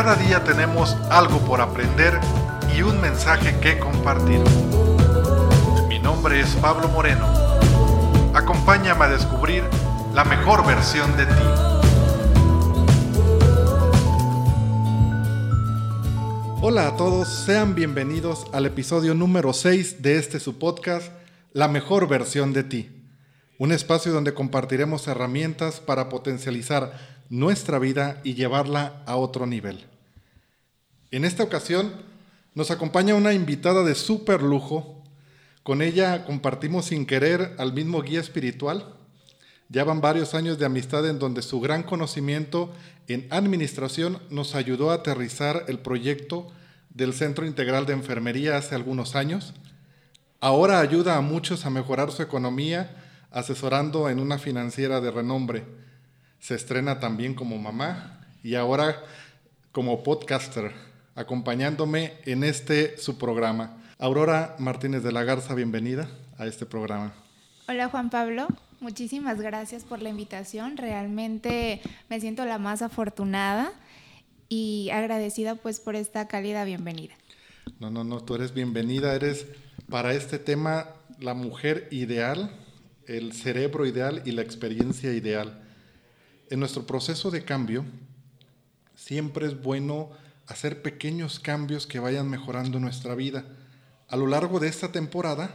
[0.00, 2.20] cada día tenemos algo por aprender
[2.72, 4.38] y un mensaje que compartir.
[5.88, 7.26] Mi nombre es Pablo Moreno.
[8.32, 9.64] Acompáñame a descubrir
[10.14, 11.32] la mejor versión de ti.
[16.62, 21.10] Hola a todos, sean bienvenidos al episodio número 6 de este su podcast,
[21.52, 22.98] La mejor versión de ti.
[23.58, 29.84] Un espacio donde compartiremos herramientas para potencializar nuestra vida y llevarla a otro nivel.
[31.10, 31.92] En esta ocasión
[32.54, 35.02] nos acompaña una invitada de súper lujo.
[35.62, 38.94] Con ella compartimos sin querer al mismo guía espiritual.
[39.68, 42.72] Ya van varios años de amistad en donde su gran conocimiento
[43.06, 46.50] en administración nos ayudó a aterrizar el proyecto
[46.90, 49.54] del Centro Integral de Enfermería hace algunos años.
[50.40, 55.64] Ahora ayuda a muchos a mejorar su economía asesorando en una financiera de renombre
[56.40, 59.02] se estrena también como mamá y ahora
[59.72, 60.72] como podcaster,
[61.14, 63.76] acompañándome en este su programa.
[63.98, 66.08] Aurora Martínez de la Garza, bienvenida
[66.38, 67.12] a este programa.
[67.68, 68.46] Hola Juan Pablo,
[68.80, 70.76] muchísimas gracias por la invitación.
[70.76, 73.72] Realmente me siento la más afortunada
[74.48, 77.14] y agradecida pues por esta cálida bienvenida.
[77.80, 79.46] No, no, no, tú eres bienvenida, eres
[79.90, 80.86] para este tema
[81.20, 82.50] la mujer ideal,
[83.06, 85.67] el cerebro ideal y la experiencia ideal
[86.50, 87.84] en nuestro proceso de cambio,
[88.94, 90.10] siempre es bueno
[90.46, 93.44] hacer pequeños cambios que vayan mejorando nuestra vida.
[94.08, 95.54] A lo largo de esta temporada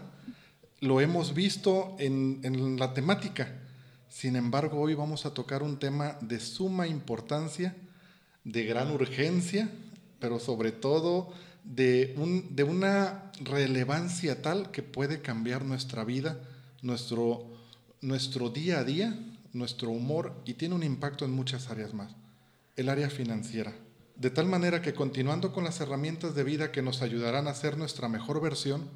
[0.80, 3.60] lo hemos visto en, en la temática.
[4.08, 7.76] Sin embargo, hoy vamos a tocar un tema de suma importancia,
[8.44, 9.70] de gran urgencia,
[10.20, 11.34] pero sobre todo
[11.64, 16.40] de, un, de una relevancia tal que puede cambiar nuestra vida,
[16.82, 17.48] nuestro,
[18.02, 19.18] nuestro día a día
[19.54, 22.16] nuestro humor y tiene un impacto en muchas áreas más.
[22.76, 23.74] El área financiera.
[24.16, 27.78] De tal manera que continuando con las herramientas de vida que nos ayudarán a ser
[27.78, 28.90] nuestra mejor versión,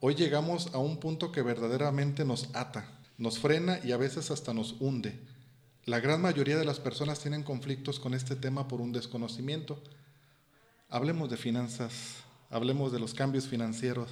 [0.00, 4.54] hoy llegamos a un punto que verdaderamente nos ata, nos frena y a veces hasta
[4.54, 5.20] nos hunde.
[5.84, 9.82] La gran mayoría de las personas tienen conflictos con este tema por un desconocimiento.
[10.88, 14.08] Hablemos de finanzas, hablemos de los cambios financieros,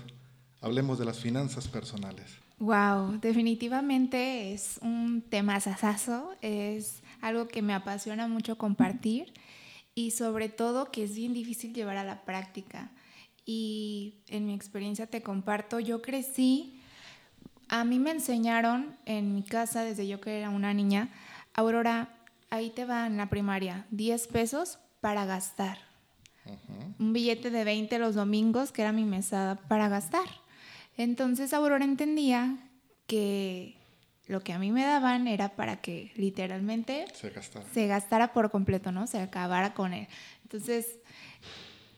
[0.63, 2.39] hablemos de las finanzas personales.
[2.59, 9.35] Wow, definitivamente es un tema sasazo, es algo que me apasiona mucho compartir
[9.95, 12.93] y sobre todo que es bien difícil llevar a la práctica.
[13.45, 16.81] Y en mi experiencia te comparto, yo crecí,
[17.69, 21.11] a mí me enseñaron en mi casa desde yo que era una niña,
[21.55, 22.15] Aurora,
[22.51, 25.79] ahí te va en la primaria, 10 pesos para gastar.
[26.99, 30.42] Un billete de 20 los domingos, que era mi mesada para gastar.
[30.97, 32.59] Entonces Aurora entendía
[33.07, 33.77] que
[34.27, 37.07] lo que a mí me daban era para que literalmente
[37.73, 38.33] se gastara.
[38.33, 39.07] por completo, ¿no?
[39.07, 40.09] Se acabara con él.
[40.43, 40.99] Entonces,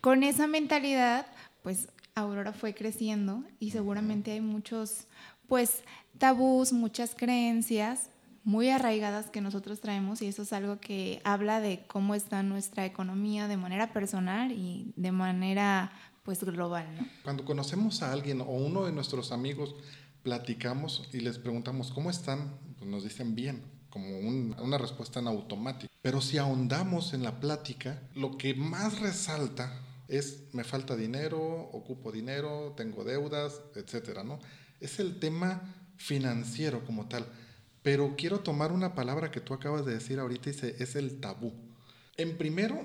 [0.00, 1.26] con esa mentalidad,
[1.62, 5.06] pues Aurora fue creciendo y seguramente hay muchos,
[5.48, 5.82] pues,
[6.18, 8.10] tabús, muchas creencias
[8.44, 12.84] muy arraigadas que nosotros traemos y eso es algo que habla de cómo está nuestra
[12.84, 15.90] economía de manera personal y de manera
[16.24, 17.06] pues global, ¿no?
[17.22, 19.74] Cuando conocemos a alguien o uno de nuestros amigos,
[20.22, 25.92] platicamos y les preguntamos cómo están, pues nos dicen bien, como una respuesta en automático.
[26.02, 31.38] Pero si ahondamos en la plática, lo que más resalta es me falta dinero,
[31.72, 34.38] ocupo dinero, tengo deudas, etcétera, ¿no?
[34.80, 37.26] Es el tema financiero como tal.
[37.82, 41.52] Pero quiero tomar una palabra que tú acabas de decir ahorita y es el tabú.
[42.16, 42.82] En primero,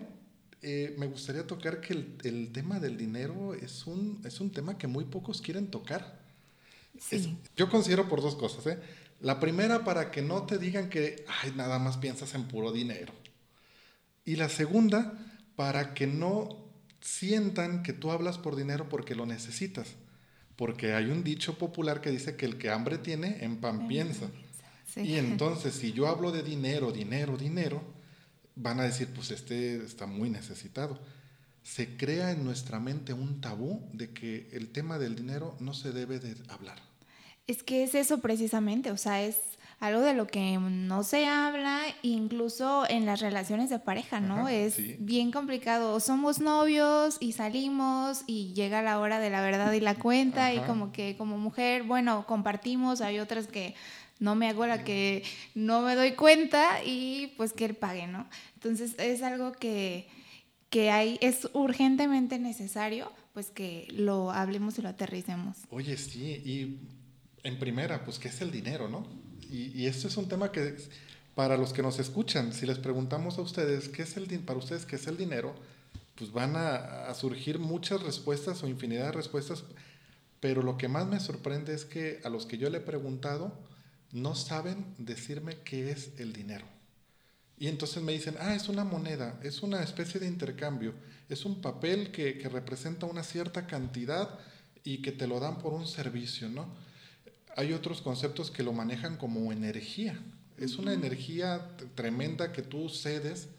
[0.61, 4.87] eh, me gustaría tocar que el, tema del dinero es un, es un tema que
[4.87, 6.19] muy pocos quieren tocar.
[7.55, 8.67] yo considero por dos cosas.
[8.67, 8.79] ¿eh?
[9.21, 13.13] La primera, para que no te digan que Ay, nada más piensas en puro dinero.
[14.25, 15.13] Y la segunda,
[15.55, 16.69] para que no
[17.01, 19.95] sientan que tú hablas por dinero porque lo necesitas.
[20.55, 24.29] Porque hay un dicho popular que dice que el que hambre tiene, en pan piensa.
[24.97, 27.81] Y entonces, si yo hablo de dinero, dinero, dinero,
[28.59, 30.99] van a decir, pues este está muy necesitado.
[31.63, 35.91] Se crea en nuestra mente un tabú de que el tema del dinero no se
[35.91, 36.77] debe de hablar.
[37.47, 39.37] Es que es eso precisamente, o sea, es
[39.79, 44.49] algo de lo que no se habla, incluso en las relaciones de pareja, ¿no?
[44.49, 45.99] es bien complicado.
[46.01, 50.59] Somos novios y salimos y llega la hora de la verdad y la cuenta y
[50.59, 53.73] como que como mujer, bueno, compartimos, hay otras que
[54.19, 55.23] no me hago la que
[55.55, 58.29] no me doy cuenta y pues que él pague, ¿no?
[58.55, 60.07] Entonces es algo que,
[60.91, 65.57] hay, es urgentemente necesario pues que lo hablemos y lo aterricemos.
[65.69, 66.79] Oye, sí, y
[67.43, 69.07] en primera, pues, ¿qué es el dinero, no?
[69.49, 70.75] Y, y esto es un tema que
[71.35, 74.85] para los que nos escuchan, si les preguntamos a ustedes, ¿qué es el para ustedes
[74.85, 75.55] qué es el dinero?
[76.19, 79.63] pues van a, surgir muchas respuestas o infinidad de respuestas,
[80.41, 83.53] pero lo que más me sorprende es que a los que yo le he preguntado
[84.11, 86.65] no saben decirme qué es el dinero.
[87.57, 90.93] Y entonces me dicen, ah, es una moneda, es una especie de intercambio,
[91.27, 94.39] es un papel que, que representa una cierta cantidad
[94.83, 96.67] y que te lo dan por un servicio, ¿no?
[97.57, 100.17] Hay otros conceptos que lo manejan como energía.
[100.57, 103.49] Es una energía tremenda que tú cedes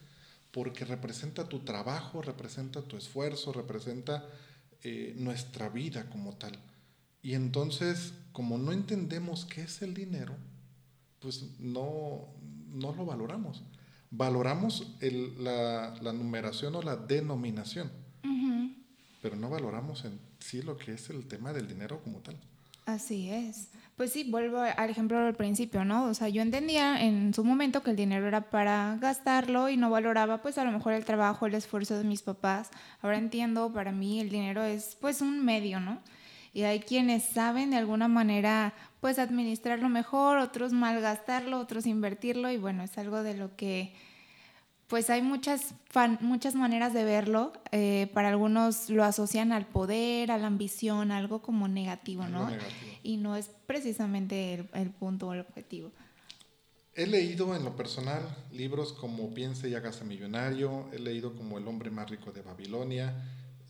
[0.50, 4.24] porque representa tu trabajo, representa tu esfuerzo, representa
[4.82, 6.58] eh, nuestra vida como tal.
[7.22, 10.34] Y entonces, como no entendemos qué es el dinero,
[11.20, 12.28] pues no,
[12.72, 13.62] no lo valoramos.
[14.10, 14.96] Valoramos
[15.38, 17.90] la, numeración o la denominación,
[19.22, 22.36] pero no valoramos en sí lo que es el tema del dinero como tal.
[22.86, 23.68] Así es.
[23.96, 26.06] Pues sí, vuelvo al ejemplo del principio, ¿no?
[26.06, 29.90] O sea, yo entendía en su momento que el dinero era para gastarlo y no
[29.90, 32.70] valoraba pues a lo mejor el trabajo, el esfuerzo de mis papás.
[33.02, 36.00] Ahora entiendo, para mí el dinero es pues un medio, ¿no?
[36.52, 42.56] Y hay quienes saben de alguna manera pues administrarlo mejor, otros malgastarlo, otros invertirlo y
[42.56, 43.94] bueno, es algo de lo que
[44.90, 45.74] pues hay muchas,
[46.20, 47.52] muchas maneras de verlo.
[47.70, 52.50] Eh, para algunos lo asocian al poder, a la ambición, algo como negativo, ¿no?
[53.04, 55.92] Y no es precisamente el, punto o el objetivo.
[56.94, 58.20] He leído en lo personal
[58.50, 63.14] libros como Piense y hágase millonario, he leído como El hombre más rico de Babilonia,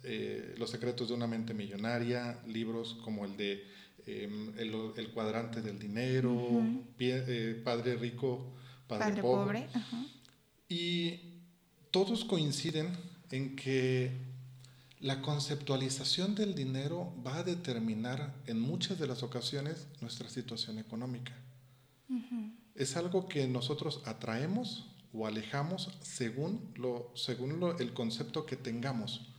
[0.03, 3.65] eh, Los secretos de una mente millonaria, libros como el de
[4.07, 6.63] em, el, cuadrante del dinero,
[6.99, 8.55] eh, Padre rico,
[8.87, 9.69] Padre, pobre.
[10.69, 11.21] Y
[11.91, 12.97] todos coinciden
[13.31, 14.31] en que
[15.01, 21.35] la conceptualización del dinero va a determinar en muchas de las ocasiones nuestra situación económica.
[22.75, 29.30] Es algo que nosotros atraemos o alejamos según, lo, según el concepto que tengamos.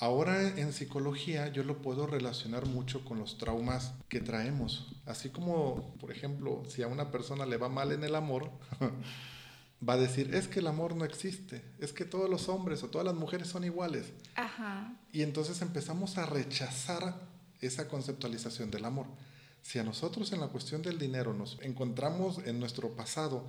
[0.00, 4.88] Ahora en psicología yo lo puedo relacionar mucho con los traumas que traemos.
[5.04, 8.50] Así como, por ejemplo, si a una persona le va mal en el amor,
[9.86, 12.88] va a decir, es que el amor no existe, es que todos los hombres o
[12.88, 14.06] todas las mujeres son iguales.
[15.12, 17.20] Y entonces empezamos a rechazar
[17.60, 19.04] esa conceptualización del amor.
[19.60, 23.46] Si a nosotros en la cuestión del dinero nos encontramos en nuestro pasado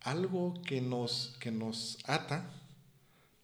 [0.00, 2.50] algo que nos, que nos ata,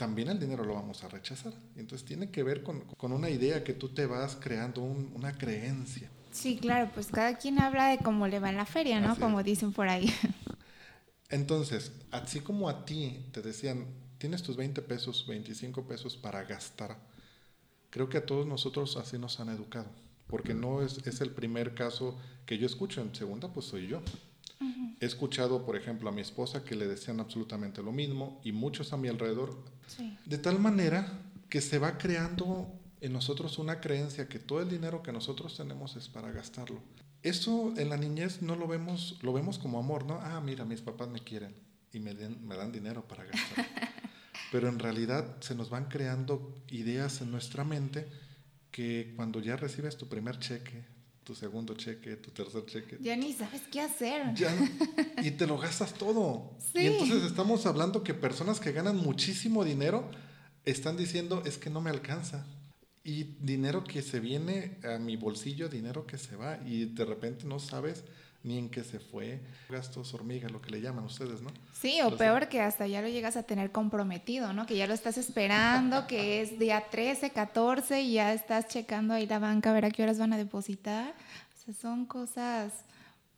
[0.02, 1.52] también el dinero lo vamos a rechazar.
[1.76, 6.10] Entonces tiene que ver con, una idea que tú te vas creando, una creencia.
[6.32, 9.14] Sí, claro, pues cada quien habla de cómo le va en la feria, ¿no?
[9.16, 10.12] Como dicen por ahí.
[11.28, 13.86] Entonces, así como a ti te decían,
[14.18, 16.98] tienes tus 20 pesos, 25 pesos para gastar,
[17.90, 19.86] creo que a todos nosotros así nos han educado,
[20.26, 24.02] porque no es, es el primer caso que yo escucho, en segunda pues soy yo.
[25.00, 28.92] He escuchado, por ejemplo, a mi esposa que le decían absolutamente lo mismo y muchos
[28.92, 29.64] a mi alrededor,
[30.24, 35.02] de tal manera que se va creando en nosotros una creencia que todo el dinero
[35.02, 36.80] que nosotros tenemos es para gastarlo.
[37.22, 40.20] Eso en la niñez no lo vemos, lo vemos como amor, ¿no?
[40.20, 41.54] Ah, mira, mis papás me quieren
[41.92, 43.66] y me, me dan dinero para gastar.
[44.52, 48.08] Pero en realidad se nos van creando ideas en nuestra mente
[48.70, 50.84] que cuando ya recibes tu primer cheque,
[51.24, 52.98] tu segundo cheque, tu tercer cheque.
[53.00, 54.34] Ya ni sabes qué hacer.
[55.22, 56.56] y te lo gastas todo.
[56.74, 60.10] Y entonces estamos hablando que personas que ganan muchísimo dinero
[60.64, 62.46] están diciendo es que no me alcanza.
[63.04, 67.44] Y dinero que se viene a mi bolsillo, dinero que se va y de repente
[67.46, 68.04] no sabes
[68.44, 69.40] ni en qué se fue.
[69.68, 71.50] Gastos hormiga, lo que le llaman ustedes, ¿no?
[71.72, 74.66] Sí, o peor que hasta ya lo llegas a tener comprometido, ¿no?
[74.66, 79.26] Que ya lo estás esperando, que es día 13, 14 y ya estás checando ahí
[79.26, 81.14] la banca a ver a qué horas van a depositar.
[81.56, 82.72] O sea, son cosas,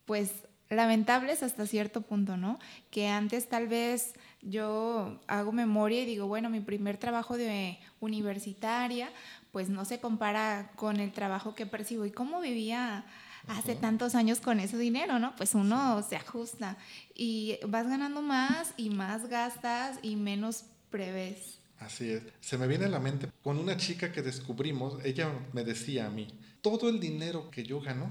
[0.06, 0.32] pues,
[0.70, 2.58] lamentables hasta cierto punto, ¿no?
[2.90, 9.10] Que antes tal vez yo hago memoria y digo, bueno, mi primer trabajo de universitaria,
[9.52, 13.04] pues no se compara con el trabajo que percibo y cómo vivía
[13.48, 15.34] hace tantos años con ese dinero, ¿no?
[15.36, 16.76] Pues uno se ajusta
[17.14, 21.58] y vas ganando más y más gastas y menos prevés.
[21.78, 22.22] Así es.
[22.40, 26.10] Se me viene a la mente con una chica que descubrimos, ella me decía a
[26.10, 26.28] mí,
[26.62, 28.10] todo el dinero que yo gano,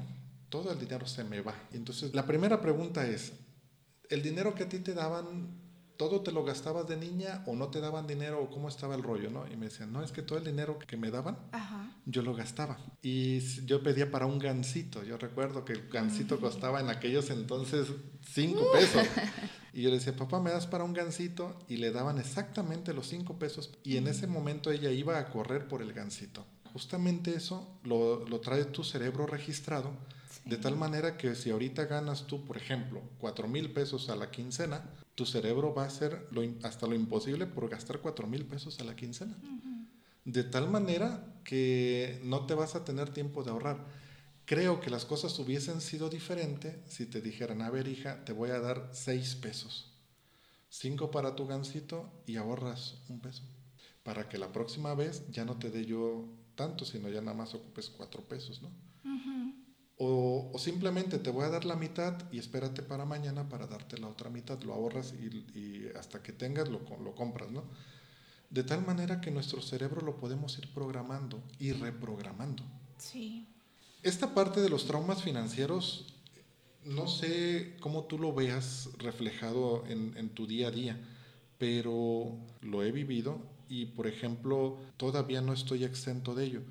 [0.49, 1.55] todo el dinero se me va.
[1.71, 3.33] Entonces, la primera pregunta es,
[4.09, 5.62] ¿el dinero que a ti te daban
[5.97, 9.03] todo te lo gastabas de niña o no te daban dinero o cómo estaba el
[9.03, 9.45] rollo, ¿no?
[9.47, 11.37] Y me decían, no, es que todo el dinero que me daban,
[12.05, 12.77] yo lo gastaba.
[13.01, 15.03] Y yo pedía para un gansito.
[15.03, 17.87] Yo recuerdo que el gansito costaba en aquellos entonces
[18.21, 18.73] cinco uh.
[18.73, 19.07] pesos.
[19.75, 21.57] Y yo le decía, papá, ¿me das para un gansito?
[21.67, 23.71] Y le daban exactamente los cinco pesos.
[23.83, 26.45] Y en ese momento ella iba a correr por el gansito.
[26.73, 29.89] Justamente eso lo, lo trae tu cerebro registrado.
[30.45, 34.29] De tal manera que si ahorita ganas tú, por ejemplo, cuatro mil pesos a la
[34.29, 34.83] quincena,
[35.15, 38.83] tu cerebro va a hacer lo, hasta lo imposible por gastar cuatro mil pesos a
[38.83, 39.37] la quincena.
[40.25, 43.85] De tal manera que no te vas a tener tiempo de ahorrar.
[44.45, 48.49] Creo que las cosas hubiesen sido diferentes si te dijeran, a ver hija, te voy
[48.49, 49.93] a dar seis pesos.
[50.69, 53.43] Cinco para tu gancito y ahorras un peso.
[54.03, 57.53] Para que la próxima vez ya no te dé yo tanto, sino ya nada más
[57.53, 58.71] ocupes cuatro pesos, ¿no?
[60.05, 64.07] O, simplemente te voy a dar la mitad y espérate para mañana para darte la
[64.07, 64.61] otra mitad.
[64.63, 67.63] Lo ahorras y, hasta que tengas lo, lo compras, ¿no?
[68.49, 72.63] De tal manera que nuestro cerebro lo podemos ir programando y reprogramando.
[72.97, 73.47] Sí.
[74.03, 76.13] Esta parte de los traumas financieros,
[76.83, 80.99] no sé cómo tú lo veas reflejado en, en tu día a día,
[81.57, 86.61] pero lo he vivido y, por ejemplo, todavía no estoy exento de ello.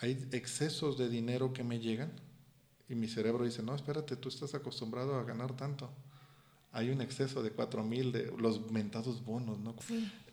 [0.00, 2.12] Hay excesos de dinero que me llegan
[2.88, 5.90] y mi cerebro dice, no, espérate, tú estás acostumbrado a ganar tanto.
[6.72, 9.74] Hay un exceso de cuatro mil, de los mentados bonos, ¿no?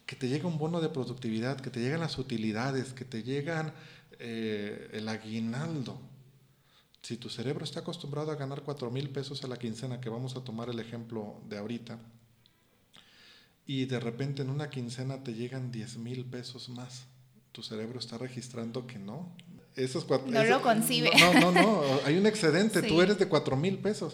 [0.06, 3.74] Que te llega un bono de productividad, que te llegan las utilidades, que te llegan
[4.20, 6.00] eh, el aguinaldo.
[7.02, 10.36] Si tu cerebro está acostumbrado a ganar cuatro mil pesos a la quincena, que vamos
[10.36, 12.00] a tomar el ejemplo de ahorita,
[13.68, 17.06] y de repente en una quincena te llegan diez mil pesos más,
[17.52, 19.32] tu cerebro está registrando que no,
[19.76, 21.12] esos cuatro, no lo concibe.
[21.20, 24.14] No, no, no, hay un excedente, tú eres de cuatro mil pesos.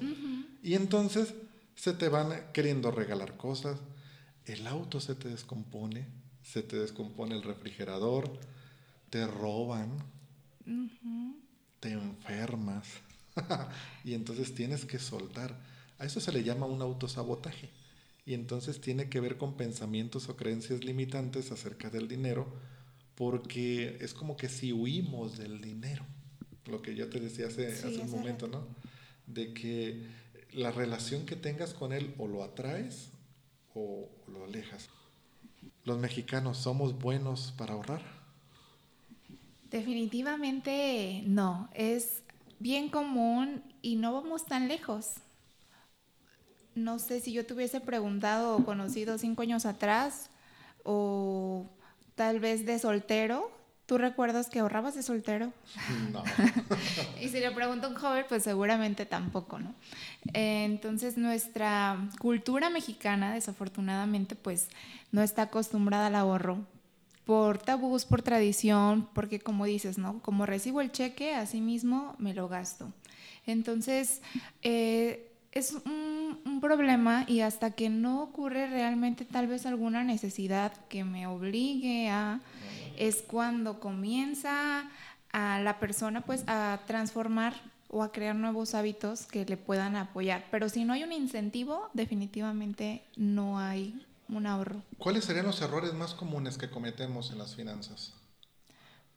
[0.64, 1.34] Y entonces
[1.76, 3.78] se te van queriendo regalar cosas,
[4.46, 6.08] el auto se te descompone,
[6.44, 8.32] se te descompone el refrigerador,
[9.10, 10.04] te roban,
[11.80, 12.88] te enfermas
[14.04, 15.56] y entonces tienes que soltar.
[16.00, 17.70] A eso se le llama un autosabotaje.
[18.26, 22.48] Y entonces tiene que ver con pensamientos o creencias limitantes acerca del dinero
[23.22, 26.04] porque es como que si huimos del dinero,
[26.66, 28.66] lo que ya te decía hace, hace un momento, ¿no?
[29.28, 30.08] De que
[30.54, 33.12] la relación que tengas con él o lo atraes
[33.76, 34.90] o lo alejas.
[35.84, 38.02] Los mexicanos somos buenos para ahorrar.
[39.70, 42.24] Definitivamente no, es
[42.58, 45.12] bien común y no vamos tan lejos.
[46.74, 50.32] No sé si yo te hubiese preguntado o conocido cinco años atrás
[50.84, 51.70] o
[52.16, 53.52] tal vez de soltero.
[53.86, 55.52] ¿Tú recuerdas que ahorrabas de soltero?
[56.12, 56.24] No.
[57.22, 59.76] y si le pregunto a un joven, pues seguramente tampoco, ¿no?
[60.34, 64.70] entonces nuestra cultura mexicana, desafortunadamente, pues
[65.12, 66.60] no está acostumbrada al ahorro
[67.26, 70.20] por tabús, por tradición, porque como dices, ¿no?
[70.22, 72.92] Como recibo el cheque, así mismo me lo gasto.
[73.46, 74.22] Entonces,
[74.62, 76.12] eh, es un,
[76.62, 82.40] problema y hasta que no ocurre realmente tal vez alguna necesidad que me obligue a,
[82.98, 84.88] es cuando comienza
[85.32, 87.56] a la persona pues a transformar
[87.90, 90.46] o a crear nuevos hábitos que le puedan apoyar.
[90.52, 94.84] Pero si no hay un incentivo, definitivamente no hay un ahorro.
[95.00, 98.14] ¿Cuáles serían los errores más comunes que cometemos en las finanzas?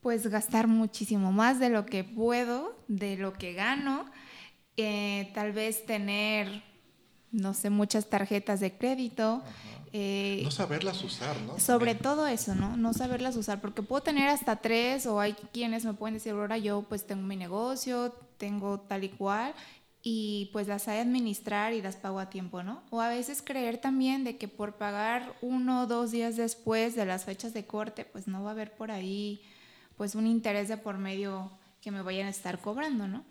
[0.01, 4.07] Pues gastar muchísimo más de lo que puedo, de lo que gano
[4.77, 6.63] eh, tal vez tener,
[7.31, 9.43] no sé, muchas tarjetas de crédito.
[9.93, 11.59] Eh, no saberlas usar, ¿no?
[11.61, 12.77] Sobre todo eso, ¿no?
[12.77, 16.59] No saberlas usar, porque puedo tener hasta tres o hay quienes me pueden decir, ahora
[16.59, 19.55] yo pues tengo mi negocio, tengo tal y cual,
[20.03, 22.83] y pues las hay administrar y las pago a tiempo, ¿no?
[22.91, 27.07] O a veces creer también de que por pagar uno o dos días después de
[27.07, 29.41] las fechas de corte, pues no va a haber por ahí
[29.97, 31.51] pues un interés de por medio
[31.81, 33.25] que me vayan a estar cobrando, ¿no?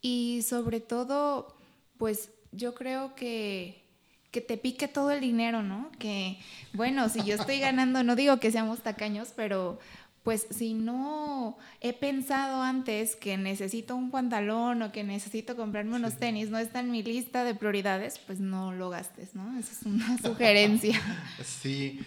[0.00, 1.56] Y sobre todo,
[1.96, 3.84] pues yo creo que,
[4.30, 5.90] que te pique todo el dinero, ¿no?
[5.98, 6.38] Que,
[6.72, 9.78] bueno, si yo estoy ganando, no digo que seamos tacaños, pero
[10.22, 16.16] pues si no he pensado antes que necesito un pantalón o que necesito comprarme unos
[16.18, 19.58] tenis, no está en mi lista de prioridades, pues no lo gastes, ¿no?
[19.58, 21.00] Esa es una sugerencia.
[21.44, 22.00] Sí,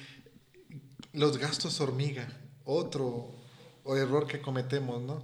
[1.13, 2.27] los gastos hormiga,
[2.63, 3.31] otro
[3.87, 5.23] error que cometemos, ¿no?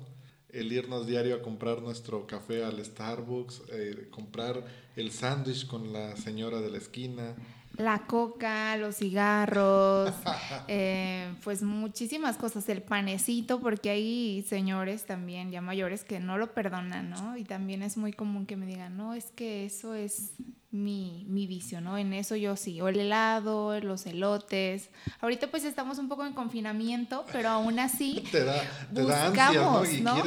[0.57, 6.15] El irnos diario a comprar nuestro café al Starbucks, eh, comprar el sándwich con la
[6.17, 7.35] señora de la esquina.
[7.77, 10.11] La coca, los cigarros,
[10.67, 16.53] eh, pues muchísimas cosas, el panecito, porque hay señores también ya mayores que no lo
[16.53, 17.37] perdonan, ¿no?
[17.37, 20.31] Y también es muy común que me digan, no, es que eso es
[20.69, 21.97] mi, mi vicio, ¿no?
[21.97, 24.89] En eso yo sí, o el helado, los elotes.
[25.21, 28.61] Ahorita pues estamos un poco en confinamiento, pero aún así te da,
[28.93, 30.21] te buscamos, ¿no?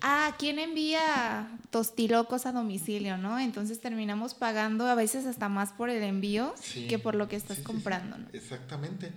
[0.00, 3.38] Ah, ¿quién envía tostilocos a domicilio, no?
[3.38, 6.52] Entonces terminamos pagando a veces hasta más por el envío
[6.88, 8.26] que por lo que estás comprando, ¿no?
[8.32, 9.12] Exactamente.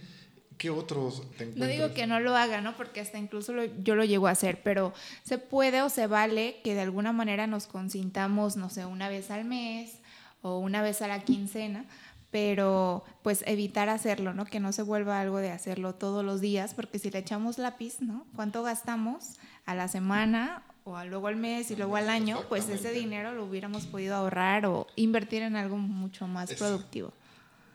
[0.60, 2.76] ¿Qué otros te No digo que no lo haga, ¿no?
[2.76, 6.76] Porque hasta incluso yo lo llego a hacer, pero se puede o se vale que
[6.76, 10.00] de alguna manera nos consintamos, no sé, una vez al mes
[10.42, 11.86] o una vez a la quincena
[12.32, 14.46] pero pues evitar hacerlo, ¿no?
[14.46, 18.02] Que no se vuelva algo de hacerlo todos los días, porque si le echamos lápiz,
[18.02, 18.26] ¿no?
[18.36, 22.44] ¿Cuánto gastamos a la semana o luego al mes y luego al año?
[22.48, 27.14] Pues ese dinero lo hubiéramos podido ahorrar o invertir en algo mucho más productivo.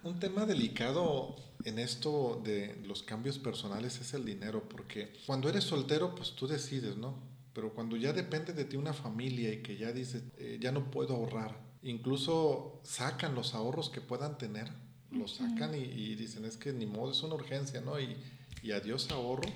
[0.05, 5.65] Un tema delicado en esto de los cambios personales es el dinero, porque cuando eres
[5.65, 7.15] soltero, pues tú decides, ¿no?
[7.55, 10.91] Pero cuando ya depende de ti una familia y que ya dices, eh, ya no
[10.91, 14.69] puedo ahorrar, incluso sacan los ahorros que puedan tener,
[15.13, 18.01] los sacan y, dicen, es que ni modo, es una urgencia, ¿no?
[18.01, 18.17] Y,
[18.63, 19.49] y adiós ahorro.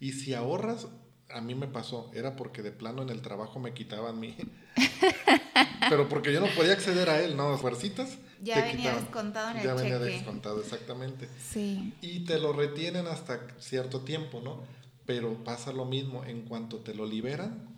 [0.00, 0.88] Y si ahorras,
[1.30, 4.36] a mí me pasó, era porque de plano en el trabajo me quitaban mi...
[5.88, 7.56] Pero porque yo no podía acceder a él, ¿no?
[7.56, 8.18] Fuercitas.
[8.42, 10.10] Ya venía descontado en el Ya venía cheque.
[10.10, 11.28] descontado, exactamente.
[11.40, 11.94] Sí.
[12.02, 14.62] Y te lo retienen hasta cierto tiempo, ¿no?
[15.06, 17.77] Pero pasa lo mismo, en cuanto te lo liberan,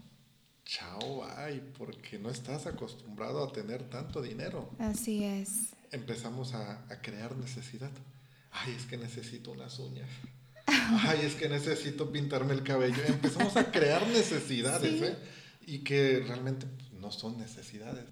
[0.65, 4.71] chao, ay, porque no estás acostumbrado a tener tanto dinero.
[4.79, 5.71] Así es.
[5.91, 7.91] Empezamos a, a crear necesidad.
[8.53, 10.09] Ay, es que necesito unas uñas.
[10.67, 13.03] Ay, es que necesito pintarme el cabello.
[13.07, 15.05] Empezamos a crear necesidades, Sí.
[15.05, 15.17] ¿eh?
[15.67, 16.67] Y que realmente
[17.01, 18.05] no son necesidades.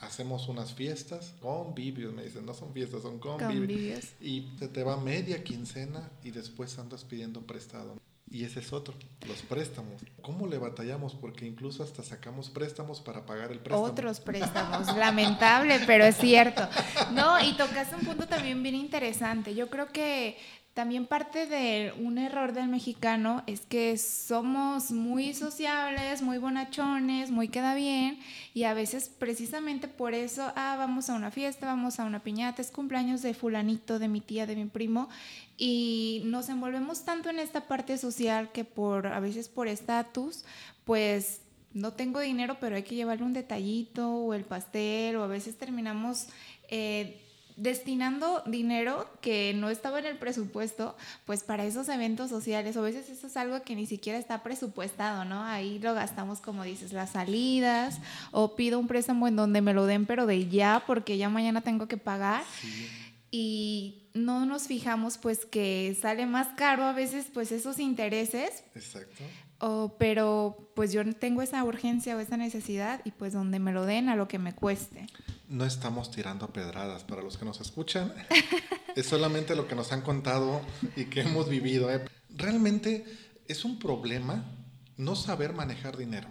[0.00, 3.56] Hacemos unas fiestas, convivios, me dicen, no son fiestas, son convivios.
[3.58, 4.04] Convivios.
[4.20, 8.00] Y se te va media quincena y después andas pidiendo prestado.
[8.30, 8.94] Y ese es otro,
[9.28, 10.02] los préstamos.
[10.22, 11.14] ¿Cómo le batallamos?
[11.14, 13.84] Porque incluso hasta sacamos préstamos para pagar el préstamo.
[13.84, 16.66] Otros préstamos, lamentable, pero es cierto.
[17.12, 19.54] No, y tocaste un punto también bien interesante.
[19.54, 20.36] Yo creo que
[20.74, 27.46] también parte de un error del mexicano es que somos muy sociables, muy bonachones, muy
[27.46, 28.18] queda bien,
[28.54, 32.60] y a veces precisamente por eso, ah, vamos a una fiesta, vamos a una piñata,
[32.60, 35.08] es cumpleaños de fulanito, de mi tía, de mi primo,
[35.56, 40.44] y nos envolvemos tanto en esta parte social que por a veces por estatus,
[40.84, 41.40] pues
[41.72, 45.56] no tengo dinero, pero hay que llevarle un detallito o el pastel, o a veces
[45.56, 46.26] terminamos
[46.68, 47.20] eh,
[47.56, 52.84] destinando dinero que no estaba en el presupuesto, pues para esos eventos sociales, o a
[52.84, 55.44] veces eso es algo que ni siquiera está presupuestado, ¿no?
[55.44, 58.00] Ahí lo gastamos, como dices, las salidas,
[58.32, 61.60] o pido un préstamo en donde me lo den, pero de ya, porque ya mañana
[61.60, 62.44] tengo que pagar.
[62.60, 62.88] Sí.
[63.30, 69.24] Y no nos fijamos pues que sale más caro a veces pues esos intereses Exacto.
[69.60, 73.86] O- pero pues yo tengo esa urgencia o esa necesidad y pues donde me lo
[73.86, 75.06] den a lo que me cueste.
[75.48, 78.12] No estamos tirando pedradas para los que nos escuchan.
[78.96, 80.60] es solamente lo que nos han contado
[80.96, 81.90] y que hemos vivido.
[81.92, 82.04] ¿eh?
[82.30, 83.04] Realmente
[83.48, 84.44] es un problema
[84.96, 86.28] no saber manejar dinero.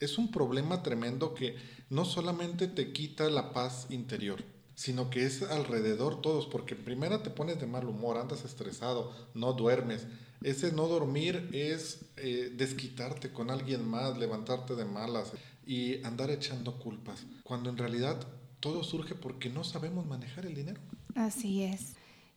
[0.00, 1.56] Es un problema tremendo que
[1.88, 4.42] no solamente te quita la paz interior,
[4.74, 9.52] sino que es alrededor todos, porque primero te pones de mal humor, andas estresado, no
[9.52, 10.06] duermes.
[10.44, 15.32] Ese no dormir es eh, desquitarte con alguien más, levantarte de malas
[15.66, 18.26] y andar echando culpas, cuando en realidad
[18.60, 20.80] todo surge porque no sabemos manejar el dinero.
[21.14, 21.94] Así es.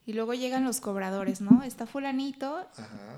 [0.08, 1.64] Y luego llegan los cobradores, ¿no?
[1.64, 2.68] Está fulanito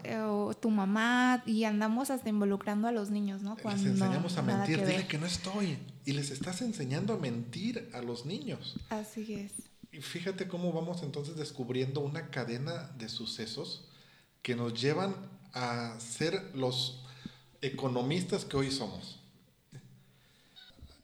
[0.05, 3.57] eh, o tu mamá y andamos hasta involucrando a los niños, ¿no?
[3.57, 5.07] Les enseñamos a mentir, que dile ver.
[5.07, 5.77] que no estoy.
[6.05, 8.77] Y les estás enseñando a mentir a los niños.
[8.89, 9.51] Así es.
[9.91, 13.89] Y fíjate cómo vamos entonces descubriendo una cadena de sucesos
[14.41, 15.15] que nos llevan
[15.53, 17.03] a ser los
[17.61, 19.19] economistas que hoy somos.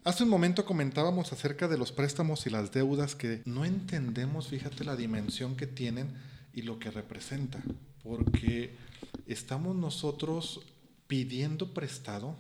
[0.03, 4.83] Hace un momento comentábamos acerca de los préstamos y las deudas que no entendemos, fíjate
[4.83, 6.13] la dimensión que tienen
[6.53, 7.63] y lo que representa,
[8.03, 8.75] porque
[9.27, 10.59] estamos nosotros
[11.07, 12.35] pidiendo prestado,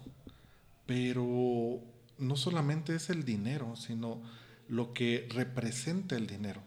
[0.85, 1.79] pero
[2.17, 4.21] no solamente es el dinero, sino
[4.67, 6.61] lo que representa el dinero.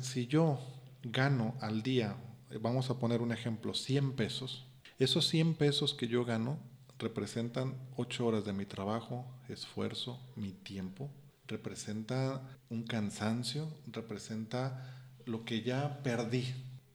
[0.00, 0.60] Si yo
[1.02, 2.14] gano al día,
[2.60, 4.66] vamos a poner un ejemplo, 100 pesos,
[4.98, 6.58] esos 100 pesos que yo gano
[6.98, 11.10] representan 8 horas de mi trabajo, esfuerzo, mi tiempo,
[11.46, 16.44] representa un cansancio, representa lo que ya perdí,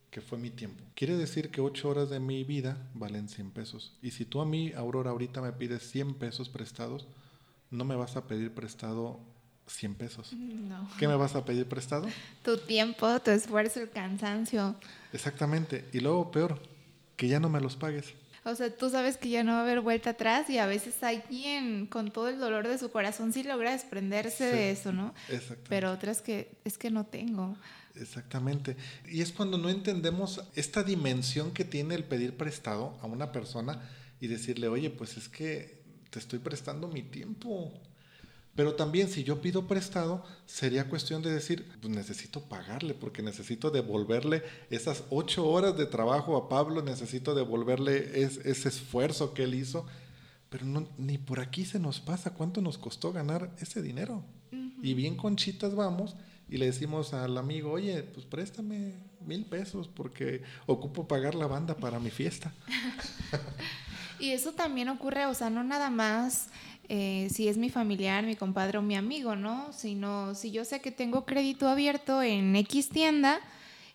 [0.10, 0.84] que fue mi tiempo.
[0.96, 3.98] Quiere decir que 8 horas de mi vida valen 100 pesos.
[4.02, 7.08] Y si tú a mí, Aurora, ahorita me pides 100 pesos prestados,
[7.72, 9.20] no me vas a pedir prestado
[9.68, 10.34] 100 pesos.
[10.34, 10.90] No.
[11.00, 12.08] ¿Qué me vas a pedir prestado?
[12.44, 14.76] Tu tiempo, tu esfuerzo, el cansancio.
[15.14, 15.86] Exactamente.
[15.94, 16.62] Y luego peor,
[17.16, 18.14] que ya no me los pagues.
[18.46, 21.02] O sea, tú sabes que ya no va a haber vuelta atrás y a veces
[21.02, 24.56] hay quien con todo el dolor de su corazón sí logra desprenderse Sí.
[24.58, 25.14] de eso, ¿no?
[25.30, 25.70] Exactamente.
[25.70, 27.56] Pero otras que es que no tengo.
[27.96, 28.76] Exactamente.
[29.08, 33.80] Y es cuando no entendemos esta dimensión que tiene el pedir prestado a una persona
[34.20, 37.72] y decirle, oye, pues es que te estoy prestando mi tiempo.
[38.56, 43.72] Pero también si yo pido prestado, sería cuestión de decir, pues necesito pagarle, porque necesito
[43.72, 49.56] devolverle esas ocho horas de trabajo a Pablo, necesito devolverle es- ese esfuerzo que él
[49.56, 49.88] hizo.
[50.50, 54.24] Pero no, ni por aquí se nos pasa cuánto nos costó ganar ese dinero.
[54.84, 56.16] Y bien conchitas vamos
[56.48, 58.94] y le decimos al amigo, oye, pues préstame
[59.26, 62.54] mil pesos porque ocupo pagar la banda para mi fiesta.
[64.20, 66.48] y eso también ocurre, o sea, no nada más
[66.90, 69.72] eh, si es mi familiar, mi compadre o mi amigo, ¿no?
[69.74, 73.40] Sino si yo sé que tengo crédito abierto en X tienda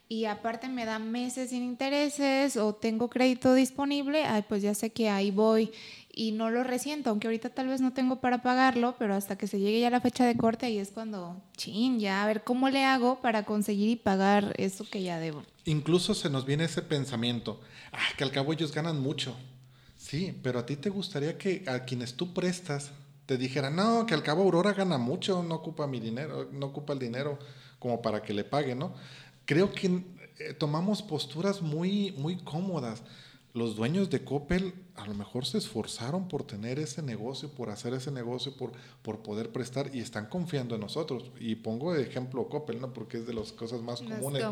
[0.09, 4.91] y aparte me dan meses sin intereses o tengo crédito disponible, ay, pues ya sé
[4.91, 5.71] que ahí voy
[6.15, 9.47] y no lo resiento, aunque ahorita tal vez no tengo para pagarlo, pero hasta que
[9.47, 12.71] se llegue ya la fecha de corte ahí es cuando, chin, ya a ver cómo
[12.71, 15.45] le hago para conseguir y pagar eso que ya debo.
[15.65, 17.61] Incluso se nos viene ese pensamiento,
[17.93, 19.37] ah, que al cabo ellos ganan mucho.
[20.09, 22.93] Sí, pero a ti te gustaría que a quienes tú prestas
[23.27, 26.95] te dijeran, no, que al cabo Aurora gana mucho, no ocupa mi dinero, no ocupa
[26.95, 27.39] el dinero
[27.79, 28.95] como para que le pague, ¿no?
[29.45, 30.03] Creo que
[30.39, 33.03] eh, tomamos posturas muy, muy cómodas.
[33.55, 37.95] Los dueños de Coppel a lo mejor se esforzaron por tener ese negocio, por hacer
[37.95, 41.31] ese negocio, por, por poder prestar y están confiando en nosotros.
[41.41, 42.93] Y pongo de ejemplo Coppel, ¿no?
[42.93, 44.45] Porque es de las cosas más comunes.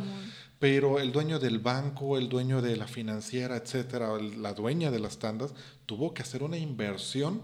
[0.59, 5.19] Pero el dueño del banco, el dueño de la financiera, etcétera, la dueña de las
[5.19, 5.55] tandas,
[5.85, 7.43] tuvo que hacer una inversión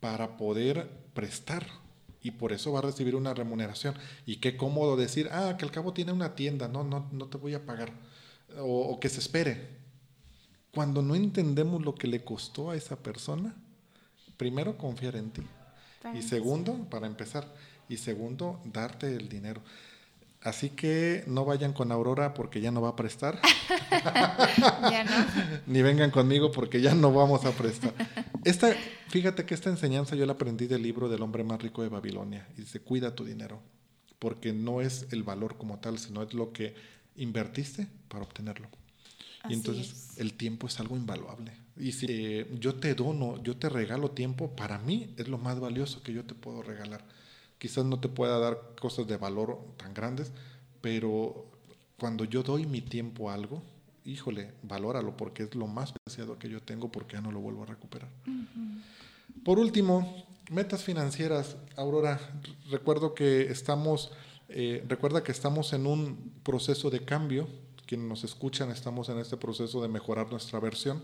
[0.00, 1.66] para poder prestar
[2.22, 3.94] y por eso va a recibir una remuneración.
[4.26, 7.38] Y qué cómodo decir, ah, que al cabo tiene una tienda, no, no, no te
[7.38, 7.92] voy a pagar.
[8.58, 9.77] O, que se espere.
[10.74, 13.54] Cuando no entendemos lo que le costó a esa persona,
[14.36, 15.42] primero confiar en ti.
[16.14, 17.46] y segundo, para empezar,
[17.88, 19.60] y segundo, darte el dinero.
[20.40, 23.40] Así que no vayan con Aurora porque ya no va a prestar.
[23.90, 25.60] ya no.
[25.66, 27.92] Ni vengan conmigo porque ya no vamos a prestar.
[28.44, 28.72] Esta,
[29.08, 32.46] fíjate que esta enseñanza yo la aprendí del libro del hombre más rico de Babilonia.
[32.56, 33.60] Y dice, cuida tu dinero,
[34.20, 36.76] porque no es el valor como tal, sino es lo que
[37.16, 38.68] invertiste para obtenerlo.
[39.48, 41.52] Y entonces el tiempo es algo invaluable.
[41.76, 45.60] Y si eh, yo te dono, yo te regalo tiempo, para mí es lo más
[45.60, 47.04] valioso que yo te puedo regalar
[47.58, 50.32] quizás no te pueda dar cosas de valor tan grandes,
[50.80, 51.46] pero
[51.98, 53.62] cuando yo doy mi tiempo a algo,
[54.04, 57.64] híjole, valóralo porque es lo más preciado que yo tengo porque ya no lo vuelvo
[57.64, 58.08] a recuperar.
[59.44, 61.56] Por último, metas financieras.
[61.76, 62.20] Aurora,
[62.70, 64.12] recuerdo que estamos,
[64.48, 67.48] eh, recuerda que estamos en un proceso de cambio.
[67.88, 71.02] Quienes nos escuchan, estamos en este proceso de mejorar nuestra versión.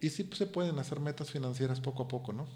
[0.00, 2.46] Y sí se pueden hacer metas financieras poco a poco, ¿no?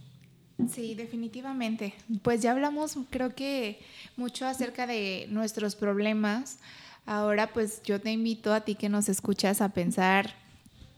[0.72, 1.92] Sí, definitivamente.
[2.22, 3.78] Pues ya hablamos, creo que
[4.16, 6.60] mucho acerca de nuestros problemas.
[7.04, 10.34] Ahora, pues yo te invito a ti que nos escuchas a pensar,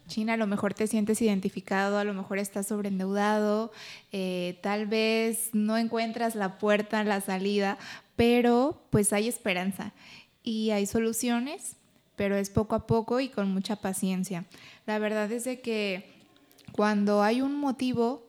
[0.06, 3.72] China, a lo mejor te sientes identificado, a lo mejor estás sobreendeudado,
[4.12, 7.78] eh, tal vez no encuentras la puerta, la salida,
[8.14, 9.92] pero pues hay esperanza
[10.44, 11.74] y hay soluciones,
[12.16, 14.44] pero es poco a poco y con mucha paciencia.
[14.86, 16.10] La verdad es de que
[16.72, 18.26] cuando hay un motivo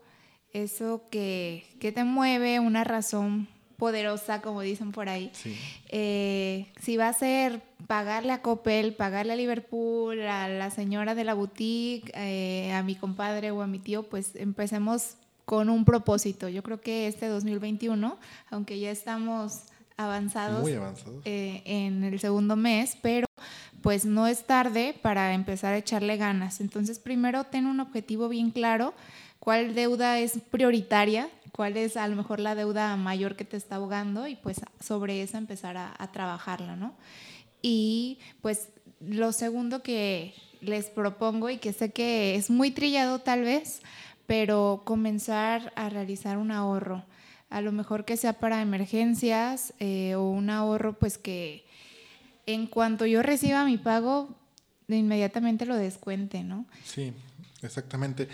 [0.53, 3.47] eso que, te mueve, una razón
[3.77, 5.31] poderosa, como dicen por ahí.
[5.89, 11.23] Eh, si va a ser pagarle a Coppel, pagarle a Liverpool, a la señora de
[11.23, 16.49] la boutique, eh, a mi compadre o a mi tío, pues empecemos con un propósito.
[16.49, 18.17] Yo creo que este 2021,
[18.49, 19.61] aunque ya estamos
[19.95, 20.67] avanzados,
[21.25, 23.27] eh, en el segundo mes, pero
[23.87, 26.59] pues no es tarde para empezar a echarle ganas.
[26.59, 28.93] Entonces, primero ten un objetivo bien claro
[29.39, 33.77] cuál deuda es prioritaria, cuál es a lo mejor la deuda mayor que te está
[33.77, 36.95] ahogando y pues sobre esa empezar a, trabajarla, ¿no?
[37.61, 38.67] Y pues
[38.99, 43.79] lo segundo que les propongo y que sé que es muy trillado tal vez,
[44.25, 47.05] pero comenzar a realizar un ahorro,
[47.49, 51.66] a lo mejor que sea para emergencias eh, o un ahorro pues que
[52.47, 54.35] en cuanto yo reciba mi pago,
[54.87, 56.65] inmediatamente lo descuente, ¿no?
[56.83, 57.13] Sí,
[57.61, 58.27] exactamente.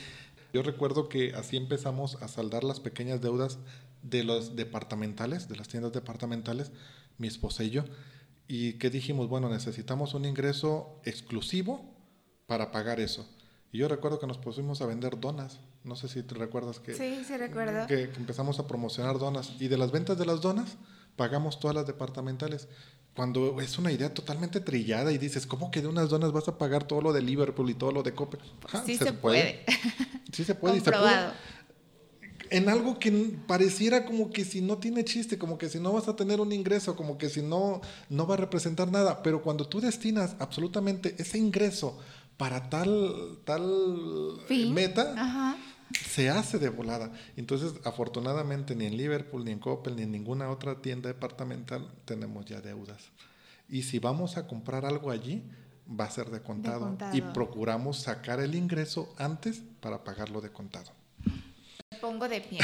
[0.53, 3.57] Yo recuerdo que así empezamos a saldar las pequeñas deudas
[4.03, 6.71] de los departamentales, de las tiendas departamentales,
[7.17, 7.85] mi esposa y yo.
[8.47, 11.83] Y que dijimos, bueno, necesitamos un ingreso exclusivo
[12.45, 13.27] para pagar eso.
[13.71, 15.59] Y yo recuerdo que nos pusimos a vender donas.
[15.83, 17.87] No sé si te recuerdas que, sí, sí recuerdo.
[17.87, 19.53] que empezamos a promocionar donas.
[19.59, 20.77] Y de las ventas de las donas
[21.15, 22.67] pagamos todas las departamentales.
[23.15, 26.57] Cuando es una idea totalmente trillada y dices, ¿cómo que de unas donas vas a
[26.57, 28.39] pagar todo lo de Liverpool y todo lo de Coppel?
[28.85, 29.63] sí se, puede.
[30.31, 30.75] Sí se puede.
[30.75, 31.33] Comprobado.
[32.49, 33.11] En algo que
[33.47, 36.51] pareciera como que si no tiene chiste, como que si no vas a tener un
[36.51, 39.21] ingreso, como que si no, no va a representar nada.
[39.21, 41.99] Pero cuando tú destinas absolutamente ese ingreso
[42.37, 44.39] para tal, tal
[44.71, 45.57] meta, Ajá
[45.91, 47.11] se hace de volada.
[47.37, 52.45] Entonces, afortunadamente, ni en Liverpool, ni en Coppel, ni en ninguna otra tienda departamental tenemos
[52.45, 53.11] ya deudas.
[53.69, 55.43] Y si vamos a comprar algo allí,
[55.87, 56.97] va a ser de contado.
[57.13, 60.91] Y procuramos sacar el ingreso antes para pagarlo de contado.
[62.01, 62.59] pongo de pie.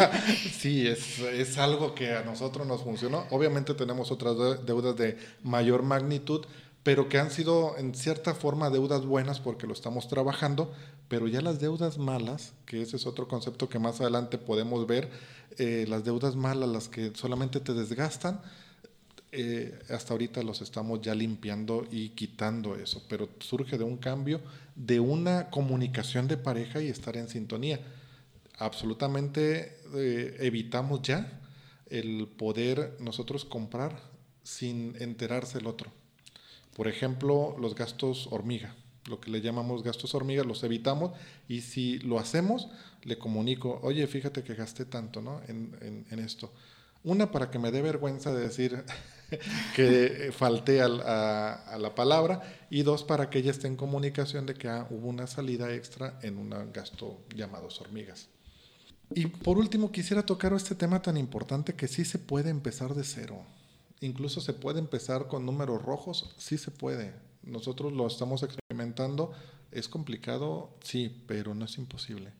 [0.52, 3.26] sí, es, es algo que a nosotros nos funcionó.
[3.30, 6.46] Obviamente tenemos otras deudas de mayor magnitud,
[6.84, 10.72] pero que han sido en cierta forma deudas buenas porque lo estamos trabajando,
[11.08, 15.10] pero ya las deudas malas, que ese es otro concepto que más adelante podemos ver,
[15.56, 18.42] eh, las deudas malas, las que solamente te desgastan,
[19.32, 24.42] eh, hasta ahorita los estamos ya limpiando y quitando eso, pero surge de un cambio,
[24.76, 27.80] de una comunicación de pareja y estar en sintonía.
[28.58, 31.40] Absolutamente eh, evitamos ya
[31.86, 33.98] el poder nosotros comprar
[34.42, 35.90] sin enterarse el otro.
[36.74, 38.74] Por ejemplo, los gastos hormiga,
[39.06, 41.12] lo que le llamamos gastos hormiga, los evitamos
[41.48, 42.68] y si lo hacemos,
[43.02, 45.40] le comunico, oye, fíjate que gasté tanto ¿no?
[45.46, 46.52] en, esto.
[47.02, 48.82] Una, para que me dé vergüenza de decir
[49.76, 54.68] que falté a, la palabra y dos, para que ella esté en comunicación de que
[54.68, 58.28] ah, hubo una salida extra en un gasto llamado hormigas.
[59.14, 63.04] Y por último, quisiera tocar este tema tan importante que sí se puede empezar de
[63.04, 63.44] cero.
[64.04, 67.14] Incluso se puede empezar con números rojos, sí se puede.
[67.42, 69.32] Nosotros lo estamos experimentando.
[69.72, 72.30] Es complicado, sí, pero no es imposible.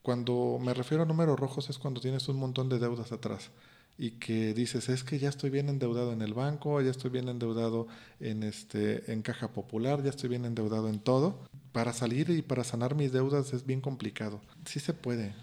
[0.00, 3.50] Cuando me refiero a números rojos es cuando tienes un montón de deudas atrás
[3.98, 7.28] y que dices, es que ya estoy bien endeudado en el banco, ya estoy bien
[7.28, 7.86] endeudado
[8.18, 11.40] en, este, en caja popular, ya estoy bien endeudado en todo.
[11.72, 14.40] Para salir y para sanar mis deudas es bien complicado.
[14.64, 15.34] Sí se puede,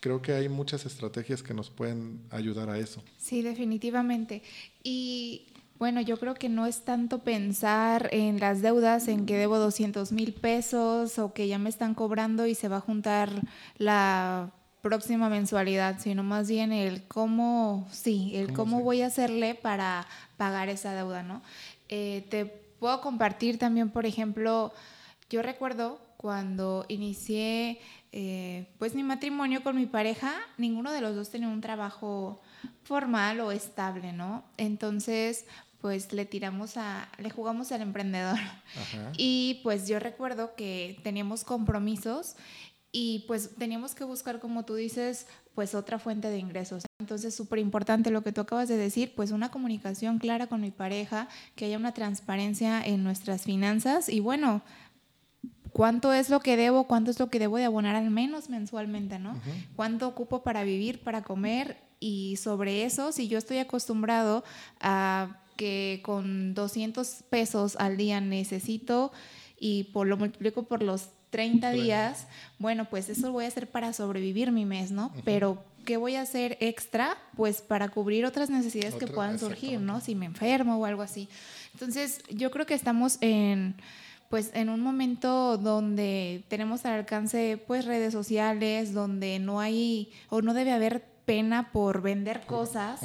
[0.00, 3.02] creo que hay muchas estrategias que nos pueden ayudar a eso.
[3.18, 4.42] Sí, definitivamente.
[4.82, 5.46] Y
[5.78, 10.10] bueno, yo creo que no es tanto pensar en las deudas, en que debo 200
[10.12, 13.30] mil pesos o que ya me están cobrando y se va a juntar
[13.76, 20.06] la próxima mensualidad, sino más bien el cómo, sí, el cómo, voy a hacerle para
[20.36, 21.42] pagar esa deuda, ¿no?
[21.88, 24.72] Eh, te puedo compartir también, por ejemplo,
[25.30, 31.30] yo recuerdo cuando inicié eh, pues mi matrimonio con mi pareja, ninguno de los dos
[31.30, 32.42] tenía un trabajo
[32.82, 34.44] formal o estable, ¿no?
[34.56, 35.46] Entonces,
[35.80, 38.38] pues le tiramos a, le jugamos al emprendedor.
[39.16, 42.34] Y pues yo recuerdo que teníamos compromisos
[42.90, 46.84] y pues teníamos que buscar, como tú dices, pues otra fuente de ingresos.
[47.00, 50.70] Entonces, súper importante lo que tú acabas de decir, pues una comunicación clara con mi
[50.70, 54.62] pareja, que haya una transparencia en nuestras finanzas y bueno,
[55.72, 59.18] cuánto es lo que debo, cuánto es lo que debo de abonar al menos mensualmente,
[59.18, 59.40] ¿no?
[59.76, 64.44] Cuánto ocupo para vivir, para comer y sobre eso, si yo estoy acostumbrado
[64.80, 69.10] a que con 200 pesos al día necesito
[69.58, 72.26] y por lo multiplico por los 30 días,
[72.58, 75.12] bueno, pues eso voy a hacer para sobrevivir mi mes, ¿no?
[75.24, 77.18] Pero ¿qué voy a hacer extra?
[77.36, 80.00] Pues para cubrir otras necesidades que puedan surgir, ¿no?
[80.00, 81.28] Si me enfermo o algo así.
[81.72, 83.74] Entonces, yo creo que estamos en
[84.28, 90.42] pues en un momento donde tenemos al alcance pues redes sociales, donde no hay o
[90.42, 93.00] no debe haber pena por vender cosas,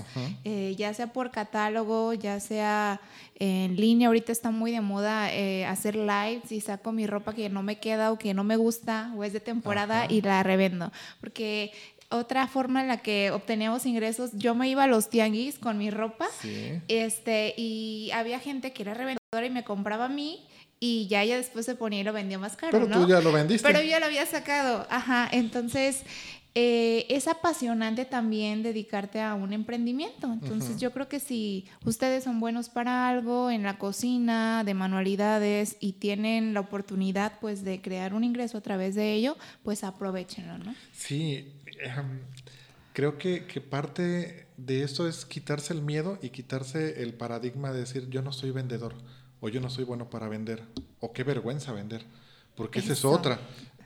[0.46, 3.02] eh, ya sea por catálogo, ya sea
[3.38, 4.08] en línea.
[4.08, 7.80] Ahorita está muy de moda eh, hacer lives y saco mi ropa que no me
[7.80, 10.94] queda o que no me gusta o es de temporada y la revendo.
[11.20, 11.74] Porque
[12.08, 15.90] otra forma en la que obteníamos ingresos, yo me iba a los tianguis con mi
[15.90, 16.28] ropa
[16.88, 20.46] este, y había gente que era revendedora y me compraba a mí
[20.86, 22.74] y ya ella después se ponía y lo vendía más caro.
[22.74, 23.66] Pero tú ya lo vendiste.
[23.66, 25.30] Pero yo ya lo había sacado, ajá.
[25.32, 26.04] Entonces,
[26.56, 30.28] eh, es apasionante también dedicarte a un emprendimiento.
[30.34, 35.78] Entonces, yo creo que si ustedes son buenos para algo en la cocina, de manualidades
[35.80, 40.58] y tienen la oportunidad, pues, de crear un ingreso a través de ello, pues aprovechenlo,
[40.58, 40.76] ¿no?
[40.92, 41.48] Sí.
[41.80, 42.20] Em,
[42.92, 47.80] creo que, que parte de esto es quitarse el miedo y quitarse el paradigma de
[47.80, 48.96] decir yo no soy vendedor
[49.44, 50.64] o yo no soy bueno para vender,
[51.02, 52.02] o qué vergüenza vender,
[52.56, 53.38] porque esa es otra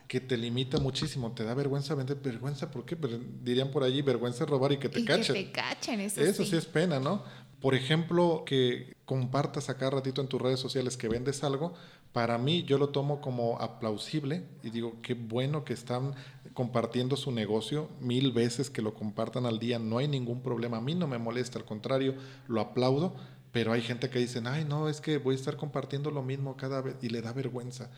[0.06, 2.96] que te limita muchísimo, te da vergüenza vender, vergüenza, ¿por qué?
[3.42, 5.34] dirían por allí, vergüenza robar y que te cachen.
[5.34, 6.54] Que te cachen, eso, eso sí.
[6.54, 7.24] es pena, ¿no?
[7.60, 11.74] Por ejemplo, que compartas acá ratito en tus redes sociales que vendes algo,
[12.12, 16.14] para mí yo lo tomo como aplausible y digo, qué bueno que están
[16.54, 20.80] compartiendo su negocio mil veces que lo compartan al día, no hay ningún problema, a
[20.80, 22.14] mí no me molesta, al contrario,
[22.46, 23.16] lo aplaudo
[23.58, 26.56] pero hay gente que dice, ay, no, es que voy a estar compartiendo lo mismo
[26.56, 27.90] cada vez y le da vergüenza.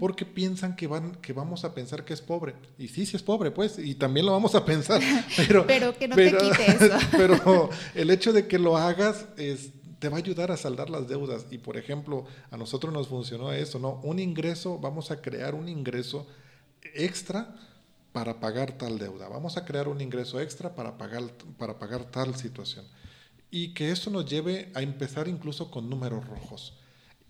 [0.00, 2.54] Porque piensan que, van, que vamos a pensar que es pobre.
[2.78, 5.02] Y sí, sí es pobre, pues, y también lo vamos a pensar.
[5.36, 6.96] Pero, pero que no te quite eso.
[7.12, 11.06] pero el hecho de que lo hagas es, te va a ayudar a saldar las
[11.06, 11.44] deudas.
[11.50, 14.00] Y por ejemplo, a nosotros nos funcionó eso, ¿no?
[14.04, 16.26] Un ingreso, vamos a crear un ingreso
[16.94, 17.54] extra
[18.12, 19.28] para pagar tal deuda.
[19.28, 21.24] Vamos a crear un ingreso extra para pagar,
[21.58, 22.86] para pagar tal situación
[23.52, 26.72] y que esto nos lleve a empezar incluso con números rojos,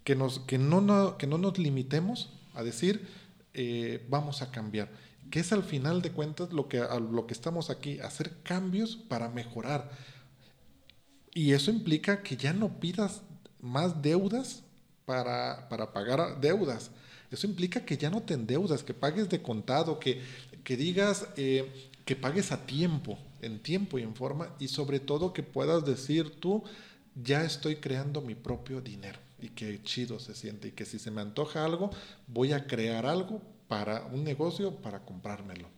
[0.04, 3.08] que, nos, que, no, no, que no nos limitemos a decir,
[3.54, 4.88] eh, vamos a cambiar,
[5.30, 9.28] que es al final de cuentas lo que, lo que estamos aquí, hacer cambios para
[9.30, 9.90] mejorar.
[11.34, 13.22] Y eso implica que ya no pidas
[13.60, 14.62] más deudas
[15.04, 16.92] para, para pagar deudas.
[17.32, 20.22] Eso implica que ya no te endeudas, que pagues de contado, que,
[20.64, 25.32] que digas eh, que pagues a tiempo, en tiempo y en forma, y sobre todo
[25.32, 26.62] que puedas decir tú,
[27.14, 31.10] ya estoy creando mi propio dinero y que chido se siente y que si se
[31.10, 31.90] me antoja algo,
[32.26, 35.68] voy a crear algo para un negocio para comprármelo.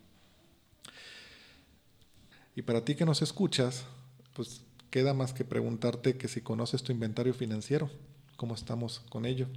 [2.55, 3.85] Y para ti que nos escuchas,
[4.33, 7.89] pues queda más que preguntarte que si conoces tu inventario financiero,
[8.37, 9.47] cómo estamos con ello,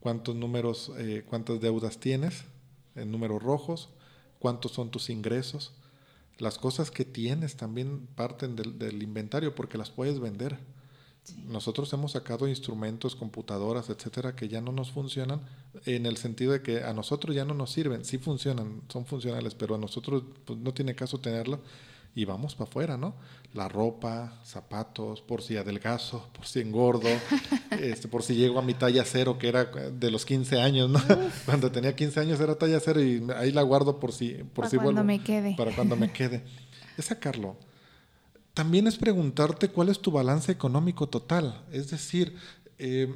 [0.00, 2.44] cuántos números, eh, cuántas deudas tienes
[2.94, 3.88] en números rojos,
[4.38, 5.72] cuántos son tus ingresos.
[6.38, 10.58] Las cosas que tienes también parten del inventario porque las puedes vender.
[11.46, 15.40] Nosotros hemos sacado instrumentos, computadoras, etcétera, que ya no nos funcionan
[15.84, 18.04] en el sentido de que a nosotros ya no nos sirven.
[18.04, 21.60] Sí funcionan, son funcionales, pero a nosotros pues, no tiene caso tenerlo
[22.14, 23.14] y vamos para afuera, ¿no?
[23.54, 27.08] La ropa, zapatos, por si adelgazo, por si engordo,
[27.70, 31.00] este, por si llego a mi talla cero, que era de los 15 años, ¿no?
[31.46, 34.70] Cuando tenía 15 años era talla cero y ahí la guardo por si, por para
[34.70, 35.54] si cuando me quede.
[35.56, 36.44] Para cuando me quede.
[36.98, 37.56] Es sacarlo
[38.58, 41.62] también es preguntarte cuál es tu balance económico total.
[41.70, 42.34] Es decir,
[42.78, 43.14] eh,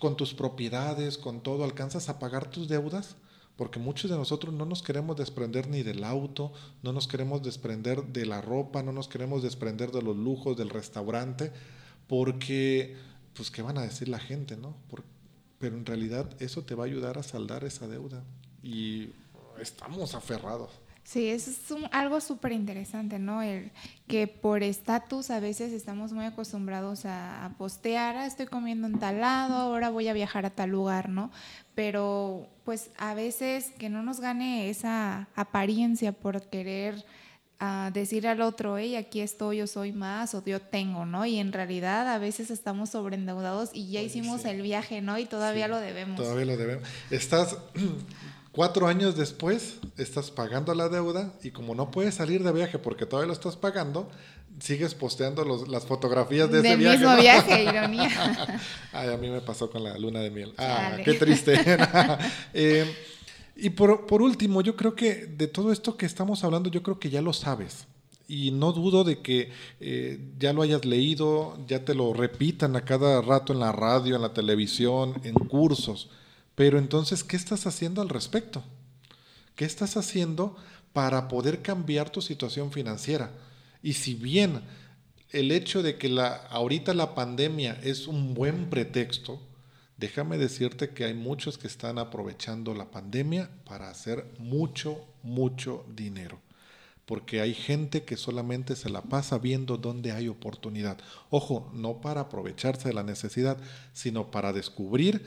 [0.00, 3.14] con tus propiedades, con todo, ¿alcanzas a pagar tus deudas?
[3.58, 6.52] Porque muchos de nosotros no nos queremos desprender ni del auto,
[6.84, 10.70] no nos queremos desprender de la ropa, no nos queremos desprender de los lujos, del
[10.70, 11.52] restaurante,
[12.06, 12.96] porque,
[13.34, 14.76] pues, ¿qué van a decir la gente, no?
[15.58, 18.22] pero en realidad eso te va a ayudar a saldar esa deuda.
[18.62, 19.10] Y
[19.60, 20.70] estamos aferrados.
[21.08, 21.58] Sí, eso es
[21.90, 23.40] algo súper interesante, ¿no?
[23.40, 23.70] El
[24.08, 29.20] que por estatus a veces estamos muy acostumbrados a, postear, ah, estoy comiendo en tal
[29.20, 31.30] lado, ahora voy a viajar a tal lugar, ¿no?
[31.74, 37.06] Pero pues a veces que no nos gane esa apariencia por querer
[37.58, 41.24] ah, decir al otro, hey, aquí estoy, yo soy más o yo tengo, ¿no?
[41.24, 45.18] Y en realidad a veces estamos sobreendeudados y ya hicimos el viaje, ¿no?
[45.18, 46.16] Y todavía lo debemos.
[46.18, 46.86] Todavía lo debemos.
[47.10, 47.56] Estás
[48.58, 53.06] Cuatro años después estás pagando la deuda y como no puedes salir de viaje porque
[53.06, 54.10] todavía lo estás pagando,
[54.58, 56.98] sigues posteando las fotografías de ese viaje.
[56.98, 58.10] Del mismo viaje, ironía.
[58.92, 60.54] Ay, a mí me pasó con la luna de miel.
[60.58, 61.54] Ah, qué triste.
[62.52, 62.84] Eh,
[63.54, 67.10] y por, último, yo creo que de todo esto que estamos hablando, yo creo que
[67.10, 67.86] ya lo sabes.
[68.26, 72.84] Y no dudo de que eh, ya lo hayas leído, ya te lo repitan a
[72.84, 76.10] cada rato en la radio, en la televisión, en cursos.
[76.58, 78.64] Pero entonces, ¿qué estás haciendo al respecto?
[79.54, 80.56] ¿Qué estás haciendo
[80.92, 83.30] para poder cambiar tu situación financiera?
[83.80, 84.62] Y si bien
[85.30, 89.40] el hecho de que la, ahorita la pandemia es un buen pretexto,
[89.98, 96.40] déjame decirte que hay muchos que están aprovechando la pandemia para hacer mucho, mucho dinero.
[97.06, 100.98] Porque hay gente que solamente se la pasa viendo dónde hay oportunidad.
[101.30, 103.58] Ojo, no para aprovecharse de la necesidad,
[103.92, 105.24] sino para descubrir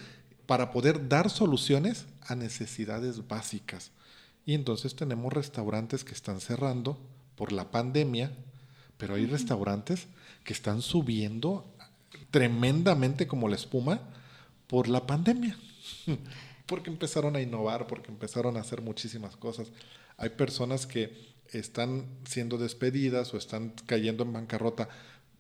[0.52, 3.92] para poder dar soluciones a necesidades básicas.
[4.46, 7.00] Y entonces tenemos restaurantes que están cerrando
[7.38, 8.34] por la pandemia,
[8.98, 10.08] pero hay restaurantes
[10.44, 11.74] que están subiendo
[12.32, 14.02] tremendamente como la espuma
[14.68, 15.58] por la pandemia,
[16.66, 19.70] porque empezaron a innovar, porque empezaron a hacer muchísimas cosas.
[20.18, 24.90] Hay personas que están siendo despedidas o están cayendo en bancarrota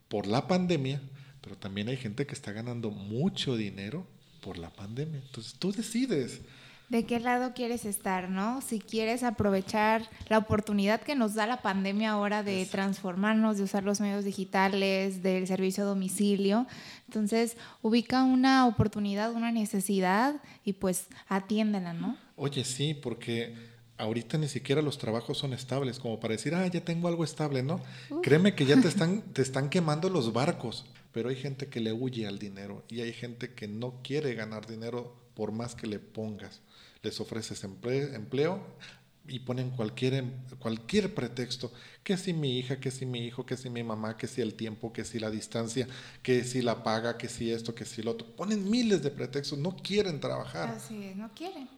[0.07, 1.01] por la pandemia,
[1.41, 4.07] pero también hay gente que está ganando mucho dinero
[4.41, 5.19] por la pandemia.
[5.19, 6.41] Entonces tú decides.
[6.89, 8.59] ¿De qué lado quieres estar, no?
[8.59, 13.83] Si quieres aprovechar la oportunidad que nos da la pandemia ahora de transformarnos, de usar
[13.83, 16.67] los medios digitales, del servicio a domicilio,
[17.07, 22.17] entonces ubica una oportunidad, una necesidad y pues atiéndela, ¿no?
[22.35, 23.55] Oye, sí, porque
[23.97, 27.63] ahorita ni siquiera los trabajos son estables, como para decir, ah, ya tengo algo estable,
[27.63, 27.79] ¿no?
[28.21, 31.93] Créeme que ya te están, te están quemando los barcos pero hay gente que le
[31.93, 35.99] huye al dinero y hay gente que no quiere ganar dinero por más que le
[35.99, 36.61] pongas.
[37.03, 38.61] Les ofreces empleo,
[39.27, 41.71] y ponen cualquier, em, cualquier pretexto,
[42.03, 44.55] que si mi hija, que si mi hijo, que si mi mamá, que si el
[44.55, 45.87] tiempo, que si la distancia,
[46.23, 48.27] que si la paga, que si esto, que si lo otro.
[48.35, 50.69] Ponen miles de pretextos, no quieren trabajar.
[50.69, 51.69] Así es, no quieren.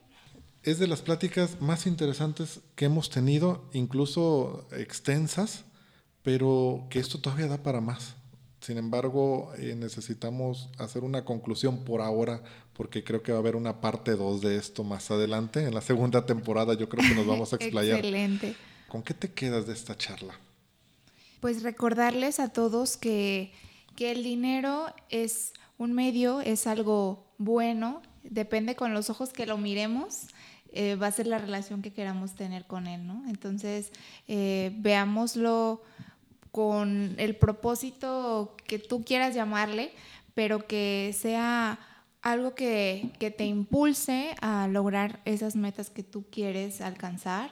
[0.62, 5.64] Es de las pláticas más interesantes que hemos tenido, incluso extensas,
[6.22, 8.16] pero que esto todavía da para más.
[8.64, 12.40] Sin embargo, eh, necesitamos hacer una conclusión por ahora,
[12.72, 15.66] porque creo que va a haber una parte 2 de esto más adelante.
[15.66, 17.98] En la segunda temporada yo creo que nos vamos a explayar.
[17.98, 18.56] Excelente.
[18.88, 20.32] ¿Con qué te quedas de esta charla?
[21.40, 23.52] Pues recordarles a todos que,
[23.96, 29.58] que el dinero es un medio, es algo bueno, depende con los ojos que lo
[29.58, 30.28] miremos.
[30.72, 33.24] eh, va a ser la relación que queramos tener con él, ¿no?
[33.28, 33.92] Entonces,
[34.26, 35.82] eh, veámoslo
[36.54, 39.90] con el propósito que tú quieras llamarle,
[40.34, 41.80] pero que sea
[42.22, 47.50] algo que, que, te impulse a lograr esas metas que tú quieres alcanzar.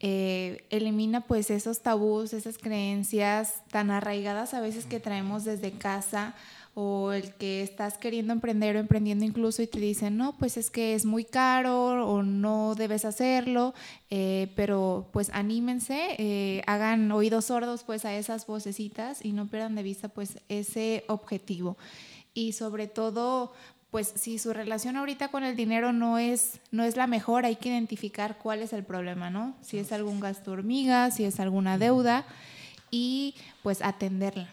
[0.00, 6.34] Eh, elimina pues esos tabús, esas creencias tan arraigadas a veces que traemos desde casa
[6.74, 10.70] o el que estás queriendo emprender o emprendiendo incluso y te dicen, no, pues es
[10.70, 13.74] que es muy caro o no debes hacerlo,
[14.08, 19.74] eh, pero pues anímense, eh, hagan oídos sordos pues a esas vocecitas y no pierdan
[19.74, 21.76] de vista pues ese objetivo.
[22.32, 23.52] Y sobre todo,
[23.90, 27.56] pues si su relación ahorita con el dinero no es, no es la mejor, hay
[27.56, 29.54] que identificar cuál es el problema, ¿no?
[29.60, 32.24] Si es algún gasto hormiga, si es alguna deuda
[32.90, 34.48] y pues atenderla.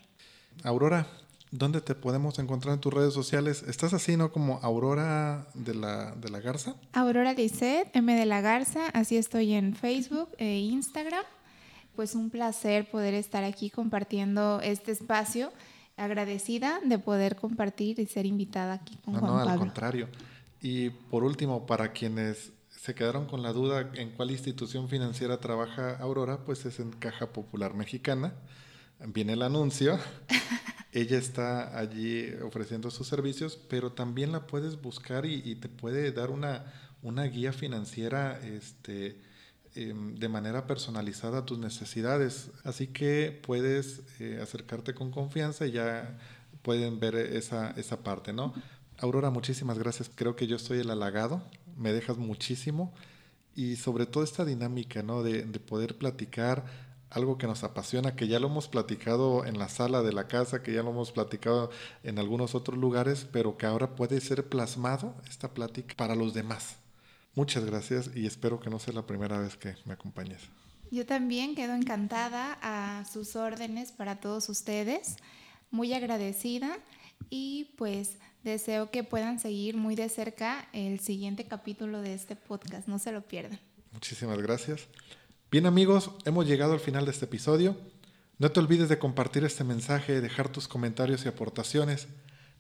[0.66, 1.08] Aurora,
[1.52, 3.64] ¿dónde te podemos encontrar en tus redes sociales?
[3.68, 4.32] ¿Estás así, no?
[4.32, 6.76] Como Aurora de la, de la Garza.
[6.94, 11.24] Aurora Lisset, M de la Garza, así estoy en Facebook e Instagram.
[11.96, 15.52] Pues un placer poder estar aquí compartiendo este espacio
[15.98, 19.52] agradecida de poder compartir y ser invitada aquí con no, Juan no, Pablo.
[19.52, 20.08] al contrario.
[20.62, 25.98] Y por último, para quienes se quedaron con la duda en cuál institución financiera trabaja
[25.98, 28.34] Aurora, pues es en Caja Popular Mexicana.
[29.08, 29.98] Viene el anuncio.
[30.92, 36.32] Ella está allí ofreciendo sus servicios, pero también la puedes buscar y, te puede dar
[36.32, 36.66] una,
[37.04, 39.18] una guía financiera este,
[39.76, 42.50] eh, de manera personalizada a tus necesidades.
[42.64, 46.18] Así que puedes eh, acercarte con confianza y ya
[46.64, 48.54] pueden ver esa, esa parte, ¿no?
[48.98, 50.12] Aurora, muchísimas gracias.
[50.14, 51.42] Creo que yo soy el halagado,
[51.78, 52.94] me dejas muchísimo
[53.56, 55.24] y sobre todo esta dinámica, ¿no?
[55.24, 59.70] De, de poder platicar algo que nos apasiona, que ya lo hemos platicado en la
[59.70, 61.72] sala de la casa, que ya lo hemos platicado
[62.04, 66.78] en algunos otros lugares, pero que ahora puede ser plasmado esta plática para los demás.
[67.36, 70.42] Muchas gracias y espero que no sea la primera vez que me acompañes.
[70.92, 75.18] Yo también quedo encantada a sus órdenes para todos ustedes,
[75.70, 76.80] muy agradecida
[77.30, 82.88] y pues deseo que puedan seguir muy de cerca el siguiente capítulo de este podcast,
[82.88, 83.60] no se lo pierdan.
[83.92, 84.88] Muchísimas gracias.
[85.52, 87.76] Bien amigos, hemos llegado al final de este episodio.
[88.38, 92.08] No te olvides de compartir este mensaje, dejar tus comentarios y aportaciones,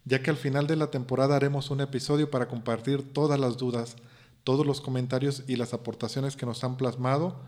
[0.05, 3.95] ya que al final de la temporada haremos un episodio para compartir todas las dudas,
[4.43, 7.39] todos los comentarios y las aportaciones que nos han plasmado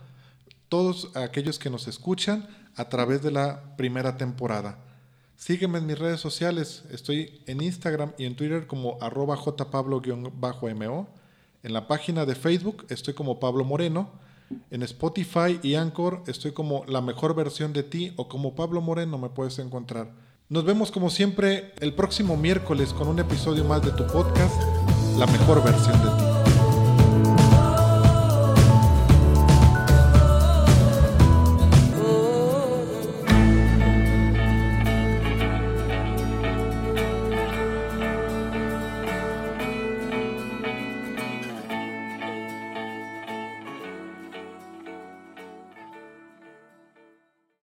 [0.71, 4.79] todos aquellos que nos escuchan a través de la primera temporada.
[5.35, 11.09] Sígueme en mis redes sociales, estoy en Instagram y en Twitter como arroba jpablo-mo.
[11.63, 14.11] En la página de Facebook estoy como Pablo Moreno.
[14.69, 19.17] En Spotify y Anchor estoy como la mejor versión de ti o como Pablo Moreno
[19.17, 20.11] me puedes encontrar.
[20.49, 24.61] Nos vemos como siempre el próximo miércoles con un episodio más de tu podcast,
[25.17, 26.10] La mejor versión de ti.